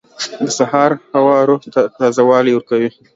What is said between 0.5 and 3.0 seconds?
سهار هوا روح ته تازه والی ورکوي.